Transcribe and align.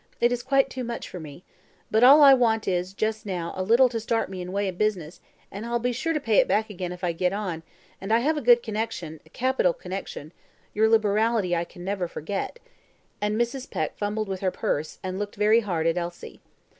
It 0.19 0.31
is 0.31 0.41
quite 0.41 0.71
too 0.71 0.83
much 0.83 1.07
for 1.07 1.19
me. 1.19 1.43
But 1.91 2.03
all 2.03 2.23
I 2.23 2.33
want 2.33 2.67
is 2.67 2.91
just 2.91 3.23
a 3.27 3.61
little 3.61 3.87
to 3.87 3.99
start 3.99 4.31
me 4.31 4.41
in 4.41 4.47
a 4.47 4.51
way 4.51 4.67
of 4.67 4.79
business, 4.79 5.21
and 5.51 5.63
I'll 5.63 5.77
be 5.77 5.91
sure 5.91 6.11
to 6.11 6.19
pay 6.19 6.37
it 6.39 6.47
back 6.47 6.71
again 6.71 6.91
if 6.91 7.03
I 7.03 7.11
get 7.11 7.33
on 7.33 7.61
and 8.01 8.11
I 8.11 8.17
have 8.17 8.33
got 8.35 8.41
a 8.41 8.45
good 8.45 8.63
connection, 8.63 9.19
a 9.27 9.29
capital 9.29 9.73
connection 9.73 10.33
your 10.73 10.89
liberality 10.89 11.55
I 11.55 11.65
can 11.65 11.83
never 11.83 12.07
forget;" 12.07 12.57
and 13.21 13.39
Mrs. 13.39 13.69
Peck 13.69 13.95
fumbled 13.95 14.27
with 14.27 14.39
her 14.39 14.49
purse, 14.49 14.97
and 15.03 15.19
looked 15.19 15.35
very 15.35 15.59
hard 15.59 15.85
at 15.85 15.99
Elsie. 15.99 16.39